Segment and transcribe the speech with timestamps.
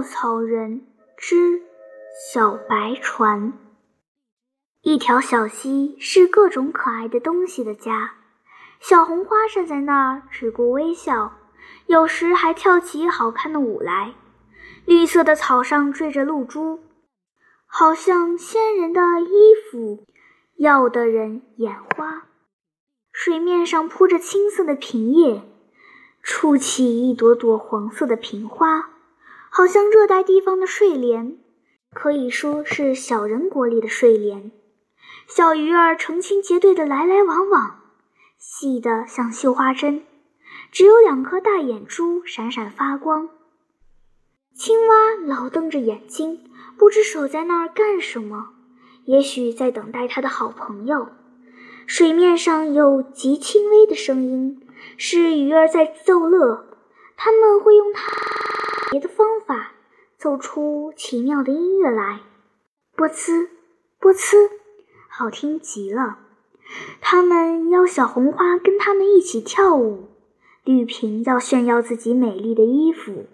[0.00, 0.86] 稻草人
[1.18, 1.60] 之
[2.32, 3.52] 小白船。
[4.80, 8.14] 一条小溪是各种可爱的东西的家。
[8.80, 11.34] 小红花站在那儿，只顾微笑，
[11.84, 14.14] 有时还跳起好看的舞来。
[14.86, 16.80] 绿色的草上缀着露珠，
[17.66, 20.06] 好像仙人的衣服，
[20.56, 22.22] 要得人眼花。
[23.12, 25.42] 水面上铺着青色的萍叶，
[26.22, 28.88] 触起一朵朵黄色的萍花，
[29.52, 31.36] 好像热带地方的睡莲，
[31.92, 34.52] 可以说是小人国里的睡莲。
[35.26, 37.80] 小鱼儿成群结队的来来往往，
[38.38, 40.04] 细得像绣花针，
[40.70, 43.28] 只有两颗大眼珠闪闪发光。
[44.54, 46.48] 青蛙老瞪着眼睛，
[46.78, 48.50] 不知守在那儿干什么，
[49.04, 51.08] 也许在等待它的好朋友。
[51.86, 54.64] 水面上有极轻微的声音，
[54.96, 56.68] 是鱼儿在奏乐，
[57.16, 58.12] 它们会用它
[58.90, 59.39] 别的方
[60.20, 62.20] 奏出奇妙的音乐来，
[62.94, 63.48] 波呲，
[63.98, 64.50] 波呲。
[65.08, 66.18] 好听极了，
[67.00, 70.10] 他们邀小红花跟他们一起跳舞，
[70.62, 73.24] 绿萍要炫耀自己美丽的衣服，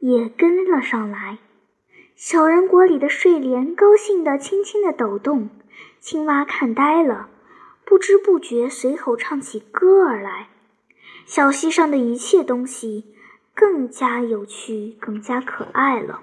[0.00, 1.38] 也跟了上来。
[2.14, 5.48] 小人国里的睡莲高兴地轻轻地抖动，
[5.98, 7.30] 青蛙看呆了，
[7.86, 10.50] 不知不觉随口唱起歌儿来。
[11.24, 13.15] 小溪上的一切东西
[13.56, 16.20] 更加有趣，更加可爱了。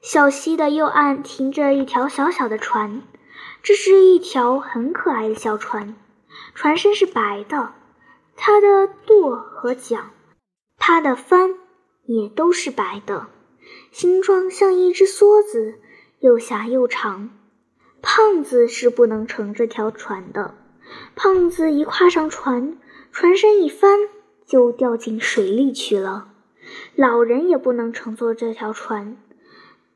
[0.00, 3.02] 小溪的右岸停着一条小小的船。
[3.60, 5.96] 这是一条很可爱的小船，
[6.54, 7.72] 船身是白的，
[8.36, 10.10] 它的舵和桨，
[10.76, 11.56] 它的帆
[12.04, 13.26] 也都是白的，
[13.90, 15.80] 形状像一只梭子，
[16.20, 17.30] 又狭又长。
[18.00, 20.54] 胖子是不能乘这条船的，
[21.16, 22.78] 胖子一跨上船，
[23.10, 23.98] 船身一翻
[24.48, 26.32] 就掉进水里去了。
[26.96, 29.16] 老人也不能乘坐这条船，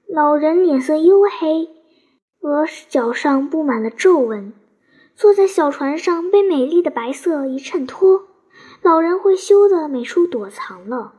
[0.06, 1.70] 老人脸色黝黑。
[2.42, 4.52] 额角上布满了皱纹，
[5.14, 8.26] 坐在小船上被美丽的白色一衬托，
[8.82, 11.14] 老人会羞得没处躲藏了。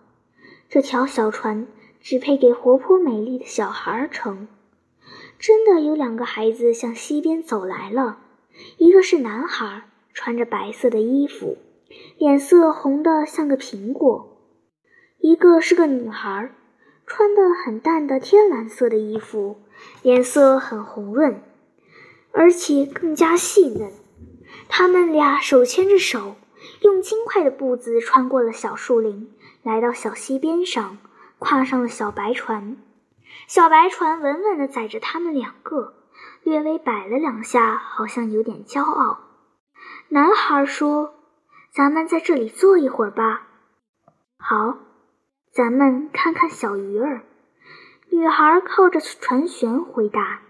[0.69, 1.65] 这条小船
[2.01, 4.47] 只配给活泼美丽的小孩乘。
[5.39, 8.19] 真的有两个孩子向溪边走来了，
[8.77, 11.57] 一个是男孩，穿着白色的衣服，
[12.17, 14.37] 脸色红得像个苹果；
[15.19, 16.53] 一个是个女孩，
[17.05, 19.59] 穿的很淡的天蓝色的衣服。
[20.01, 21.41] 脸色很红润，
[22.31, 23.91] 而且更加细嫩。
[24.69, 26.35] 他们俩手牵着手，
[26.81, 29.33] 用轻快的步子穿过了小树林，
[29.63, 30.99] 来到小溪边上，
[31.39, 32.77] 跨上了小白船。
[33.47, 35.95] 小白船稳稳地载着他们两个，
[36.43, 39.19] 略微摆了两下，好像有点骄傲。
[40.09, 41.15] 男孩说
[41.73, 43.47] ：“咱们在这里坐一会儿吧。
[44.37, 44.77] ”“好。
[45.51, 47.21] ”“咱们看看小鱼儿。”
[48.09, 50.41] 女孩靠着船舷回答：“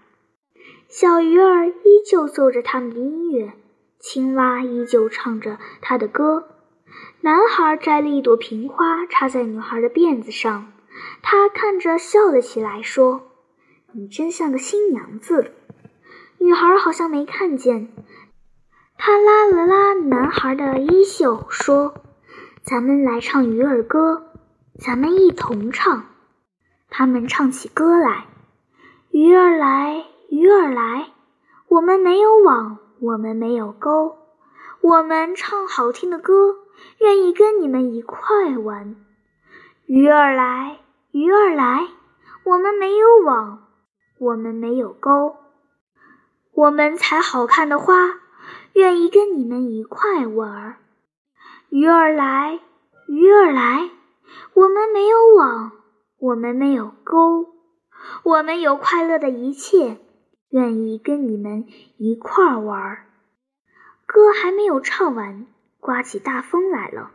[0.88, 3.52] 小鱼儿依旧奏着他们的音乐，
[3.98, 6.48] 青蛙依旧唱着它的歌。”
[7.22, 10.72] 男孩摘了一朵瓶花插在女孩的辫子上，
[11.22, 13.22] 他看着笑了起来，说
[13.92, 15.52] ：“你真像个新娘子。”
[16.38, 17.88] 女孩好像没看见，
[19.06, 21.92] 她拉了拉男孩的衣袖，说
[22.64, 24.32] ：“咱们来唱鱼儿歌，
[24.78, 26.06] 咱们一同唱。”
[26.88, 28.24] 他们唱起歌来
[29.12, 31.10] ：“鱼儿来，鱼儿来，
[31.68, 34.16] 我们没有网，我们没有钩，
[34.80, 36.56] 我们唱好听的歌，
[36.98, 38.18] 愿意跟你们一块
[38.56, 38.96] 玩。
[39.84, 40.78] 鱼儿来，
[41.10, 41.88] 鱼儿来，
[42.44, 43.64] 我们没有网，
[44.18, 45.36] 我们没有钩，
[46.54, 48.23] 我们采好看的花，
[48.74, 50.76] 愿意跟你们一块玩儿。
[51.70, 52.60] 鱼儿来，
[53.08, 53.90] 鱼儿来，
[54.52, 55.72] 我们没有网。”
[56.20, 57.48] 我们没有钩，
[58.22, 59.98] 我们有快乐的一切，
[60.48, 61.66] 愿意跟你们
[61.98, 63.04] 一块儿玩。
[64.06, 65.46] 歌还没有唱完，
[65.80, 67.10] 刮起大风来了。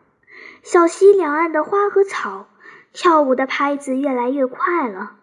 [0.62, 2.50] 小溪两岸的花和草，
[2.94, 5.16] 跳舞的拍子越来越快了，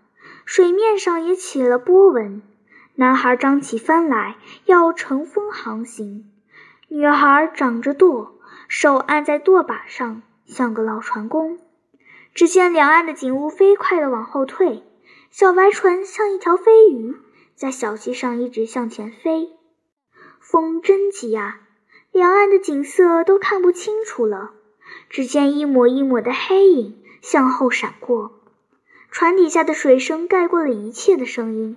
[0.45, 2.43] 水面上也起了波纹。
[2.99, 6.25] 男孩张起帆来，要乘风航行；
[6.89, 11.59] 女孩掌着舵，手按在舵把上，像个老船工。
[12.33, 14.83] 只见两岸的景物飞快地往后退，
[15.31, 17.15] 小白船像一条飞鱼，
[17.55, 19.51] 在小溪上一直向前飞。
[20.41, 21.61] 风真急啊，
[22.13, 24.53] 两岸的景色都看不清楚了，
[25.11, 28.41] 只见一抹一抹的黑影向后闪过。
[29.11, 31.77] 船底下的水声盖过了一切的声音，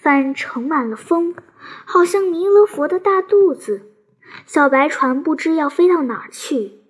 [0.00, 1.34] 帆盛满了风，
[1.84, 3.92] 好像弥勒佛的大肚子。
[4.44, 6.80] 小白船不知要飞到哪儿去，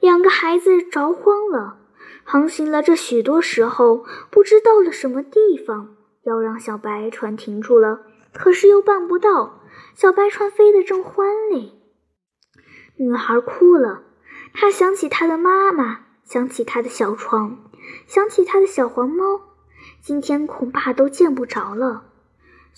[0.00, 1.78] 两个孩子着慌了。
[2.24, 8.00] 航行了这许多时候，不知到了什么地方，要让小白船停住了，
[8.32, 9.60] 可是又办不到。
[9.94, 11.72] 小白船飞得正欢嘞，
[12.96, 14.02] 女孩哭了。
[14.52, 17.58] 她想起她的妈妈，想起她的小床，
[18.06, 19.40] 想起她的小黄猫，
[20.02, 22.09] 今天恐怕都见不着了。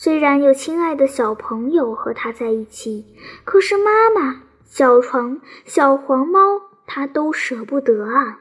[0.05, 3.07] 虽然有亲爱的小朋友和他在一起，
[3.45, 6.41] 可是妈妈、小床、小黄猫，
[6.89, 8.41] 他都舍不得啊。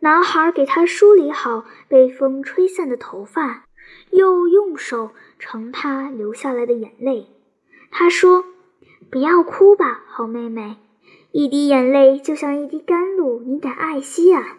[0.00, 3.64] 男孩给他梳理好被风吹散的头发，
[4.08, 7.26] 又用手盛他流下来的眼泪。
[7.90, 8.46] 他说
[9.12, 10.78] ：“不要哭吧，好妹妹，
[11.32, 14.56] 一滴眼泪就像一滴甘露，你得爱惜啊。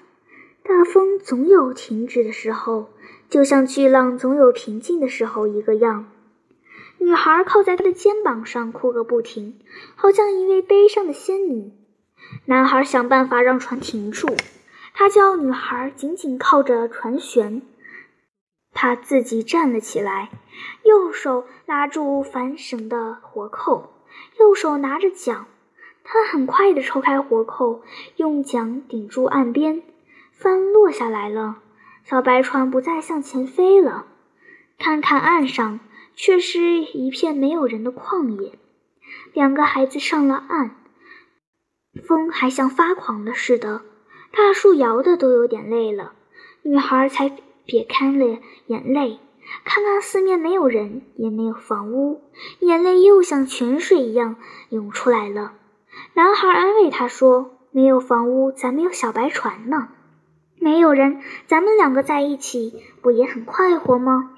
[0.61, 2.91] 大风总有停止的时候，
[3.29, 6.07] 就像巨浪总有平静的时候一个样。”
[7.00, 9.59] 女孩靠在他的肩膀上哭个不停，
[9.95, 11.71] 好像一位悲伤的仙女。
[12.45, 14.27] 男孩想办法让船停住。
[14.94, 17.62] 他叫女孩紧紧靠着船舷，
[18.74, 20.31] 他自己站了起来，
[20.83, 23.91] 右手拉住帆绳的活扣，
[24.39, 25.45] 右手拿着桨。
[26.03, 27.83] 他很快地抽开活扣，
[28.15, 29.83] 用桨顶住岸边，
[30.31, 31.57] 帆落下来了。
[32.09, 34.06] 小白船不再向前飞了。
[34.77, 35.81] 看看岸上，
[36.15, 38.57] 却是一片没有人的旷野。
[39.33, 40.77] 两个孩子上了岸，
[42.07, 43.81] 风还像发狂了似的。
[44.31, 46.13] 大树摇的都有点累了，
[46.62, 47.30] 女孩才
[47.65, 49.19] 撇开了眼泪，
[49.65, 52.21] 看看四面没有人，也没有房屋，
[52.62, 54.38] 眼泪又像泉水一样
[54.69, 55.56] 涌出来了。
[56.13, 59.89] 男孩安慰她说：“没有房屋，咱们有小白船呢；
[60.59, 64.31] 没有人，咱们两个在一起，不也很快活吗？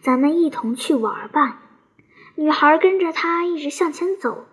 [0.00, 1.60] 咱们一同去玩吧。”
[2.34, 4.46] 女孩跟着他一直向前走，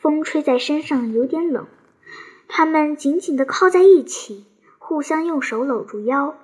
[0.00, 1.66] 风吹在身上有点冷。
[2.48, 4.44] 他们紧紧地靠在一起，
[4.78, 6.36] 互相用手搂住腰。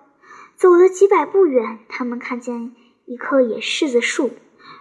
[0.55, 2.73] 走了几百步远，他们看见
[3.05, 4.31] 一棵野柿子树，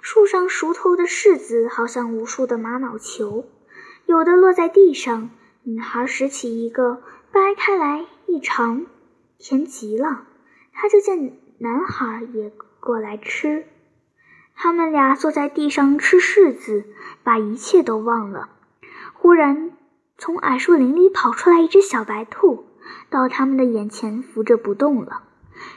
[0.01, 3.45] 树上熟透的柿子好像无数的玛瑙球，
[4.05, 5.29] 有的落在地上。
[5.63, 7.01] 女孩拾起一个，
[7.31, 8.85] 掰开来一尝，
[9.37, 10.23] 甜极了。
[10.73, 13.65] 她就见男孩也过来吃。
[14.55, 16.85] 他们俩坐在地上吃柿子，
[17.23, 18.49] 把一切都忘了。
[19.13, 19.71] 忽然。
[20.17, 22.67] 从矮树林里跑出来一只小白兔，
[23.09, 25.23] 到他们的眼前扶着不动了。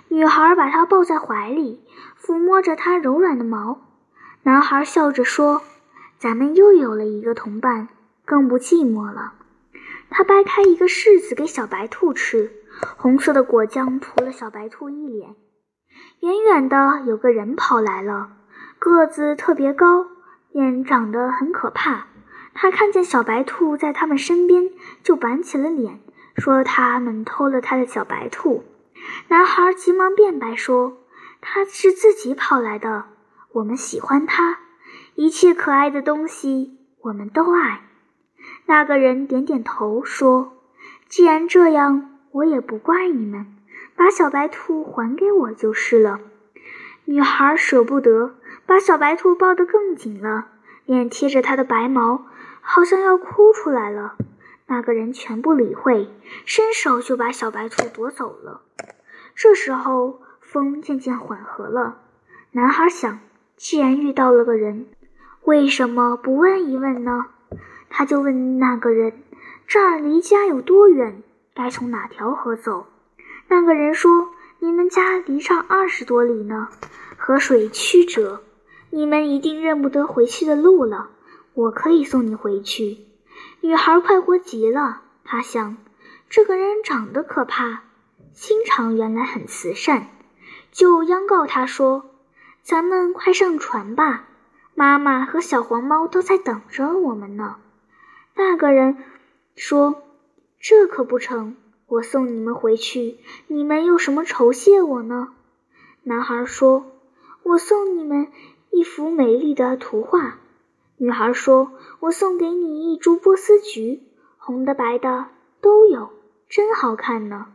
[0.06, 1.82] 女孩把它抱在怀里，
[2.16, 3.80] 抚摸着它柔软的毛。
[4.44, 5.62] 男孩笑着说
[6.20, 7.88] ：“咱们又有了一个同伴，
[8.24, 9.32] 更不寂寞了。”
[10.08, 12.52] 他掰开一个柿子给小白兔吃，
[12.96, 15.34] 红色的果酱涂了小白兔一脸。
[16.20, 18.30] 远远的有个人跑来了，
[18.78, 20.06] 个子特别高，
[20.52, 22.06] 脸长得很可怕。
[22.54, 24.70] 他看见小白兔在他们身边，
[25.02, 26.00] 就板起了脸，
[26.36, 28.64] 说他们偷了他的小白兔。
[29.28, 30.98] 男孩急忙辩白说
[31.40, 33.04] ：“他是自己跑来的，
[33.52, 34.58] 我们喜欢他，
[35.14, 37.82] 一切可爱的东西我们都爱。”
[38.66, 40.52] 那个人点点头说
[41.08, 43.46] ：“既然这样，我也不怪你们，
[43.96, 46.20] 把小白兔还给我就是了。”
[47.06, 48.34] 女孩舍不得，
[48.66, 50.48] 把小白兔抱得更紧了，
[50.84, 52.26] 脸贴着它的白毛。
[52.60, 54.16] 好像要哭出来了，
[54.66, 56.10] 那个人全不理会，
[56.44, 58.60] 伸手就把小白兔夺走了。
[59.34, 62.02] 这时候风渐渐缓和了，
[62.52, 63.20] 男孩想，
[63.56, 64.86] 既然遇到了个人，
[65.44, 67.28] 为什么不问一问呢？
[67.88, 69.14] 他就问那个人
[69.66, 71.22] ：“这儿离家有多远？
[71.58, 72.86] 该从哪条河走？”
[73.48, 74.28] 那个人说
[74.60, 76.68] ：“你们家离这二十多里呢，
[77.16, 78.42] 河水曲折，
[78.90, 81.10] 你们一定认不得回去的路了。”
[81.54, 82.98] 我可以送你回去。
[83.62, 85.76] 女孩快活极了，她想，
[86.30, 87.82] 这个人长得可怕，
[88.32, 90.06] 心肠原来很慈善，
[90.70, 92.10] 就央告他说
[92.62, 94.26] ：“咱们快上船吧，
[94.76, 97.56] 妈妈和小黄猫都在等着我们呢。”
[98.36, 98.96] 那个人
[99.56, 100.04] 说
[100.60, 105.28] ：“这可不成，我送你们回去，你们有什么酬谢我呢？”
[106.04, 106.86] 男孩说
[107.42, 108.28] ：“我送你们
[108.70, 110.38] 一幅美丽的图画。”
[111.00, 114.02] 女孩说：“我送给你一株波斯菊，
[114.36, 115.26] 红的、白的
[115.60, 116.10] 都有，
[116.48, 117.46] 真好看呢。”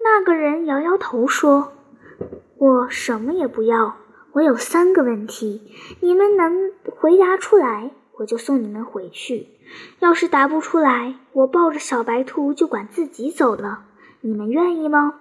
[0.00, 1.72] 那个人摇摇头说
[2.56, 3.96] ：“我什么也不要。
[4.32, 9.46] 我有三个问题，你们能回答出来，我就送你们回去；
[9.98, 13.86] 要是答不出来，我抱着小白兔就管自己走了。
[14.20, 15.20] 你们愿意吗？”“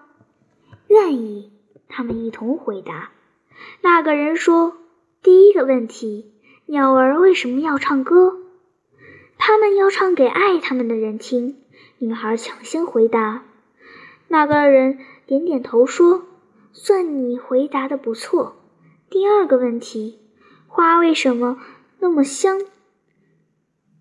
[0.90, 1.52] 愿意。”
[1.90, 3.12] 他们一同回答。
[3.82, 4.74] 那个人说
[5.24, 6.34] ：“第一个问题。”
[6.70, 8.40] 鸟儿为什么要唱歌？
[9.38, 11.56] 他们要唱给爱他们的人听。
[12.00, 13.44] 女孩抢先回答
[14.28, 16.24] ：“那个人点点头说
[16.74, 18.58] ：“算你回答的不错。”
[19.10, 20.20] 第二个问题，
[20.68, 21.58] 花为什么
[22.00, 22.60] 那么香？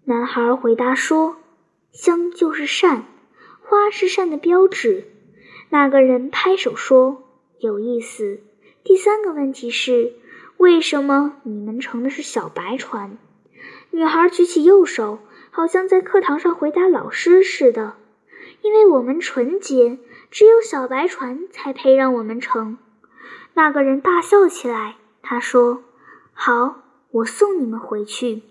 [0.08, 1.34] 男孩回答说
[1.90, 3.06] ：“香就是善，
[3.60, 5.08] 花是善的标志。”
[5.68, 7.24] 那个人拍手说
[7.58, 8.38] ：“有意思。”
[8.84, 10.12] 第三个问题是，
[10.58, 13.18] 为什么你们乘的是小白船？
[13.90, 15.18] 女孩举起右手，
[15.50, 17.96] 好像在课堂上回答老师似的。
[18.62, 19.98] 因为我们纯洁，
[20.30, 22.78] 只有小白船才配让我们乘。
[23.54, 25.82] 那个人大笑起来，他说
[26.32, 26.76] ：“好，
[27.10, 28.42] 我送你们回去。”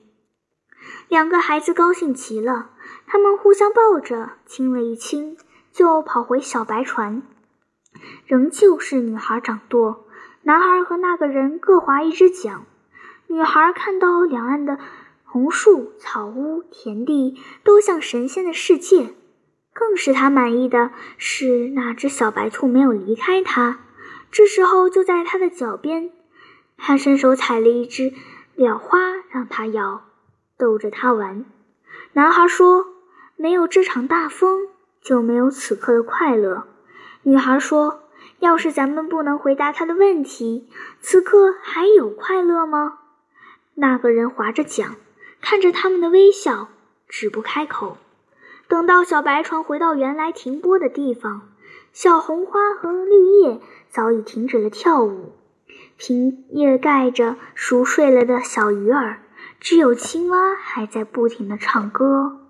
[1.08, 2.70] 两个孩子高兴极了，
[3.08, 5.38] 他们互相抱着亲了一亲，
[5.72, 7.22] 就跑回小白船。
[8.25, 10.06] 仍旧是女孩掌舵，
[10.44, 12.65] 男孩和那个人各划一只桨。
[13.27, 14.77] 女孩看到两岸的
[15.24, 19.13] 红树、草屋、田地都像神仙的世界。
[19.74, 23.80] 更使她满意的是，那只小白兔没有离开她。
[24.32, 26.12] 这时候，就在她的脚边，
[26.77, 28.13] 她伸手采了一只
[28.56, 29.00] 蓼花
[29.30, 30.05] 让它咬。
[30.58, 31.46] 逗着他玩，
[32.14, 32.86] 男孩说
[33.36, 34.70] ：“没有这场大风，
[35.02, 36.64] 就没有此刻的快乐。”
[37.24, 38.04] 女孩说
[38.40, 40.70] ：“要是咱们不能回答他的问题，
[41.02, 43.00] 此刻还有快乐吗？”
[43.76, 44.96] 那个人划着桨，
[45.42, 46.70] 看着他们的微笑，
[47.10, 47.98] 止不开口。
[48.70, 51.50] 等到小白船回到原来停泊的地方，
[51.92, 53.60] 小红花和绿叶
[53.90, 55.34] 早已停止了跳舞，
[55.98, 59.20] 平叶盖着熟睡了的小鱼儿。
[59.60, 62.45] 只有青蛙还在不停地唱歌。